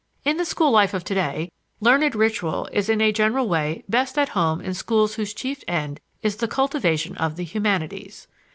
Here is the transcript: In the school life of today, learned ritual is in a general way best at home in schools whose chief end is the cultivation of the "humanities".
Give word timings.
In 0.25 0.37
the 0.37 0.45
school 0.45 0.71
life 0.71 0.95
of 0.95 1.03
today, 1.03 1.51
learned 1.79 2.15
ritual 2.15 2.67
is 2.73 2.89
in 2.89 3.01
a 3.01 3.11
general 3.11 3.47
way 3.47 3.83
best 3.87 4.17
at 4.17 4.29
home 4.29 4.59
in 4.59 4.73
schools 4.73 5.13
whose 5.13 5.31
chief 5.31 5.63
end 5.67 5.99
is 6.23 6.37
the 6.37 6.47
cultivation 6.47 7.15
of 7.17 7.35
the 7.35 7.43
"humanities". 7.43 8.27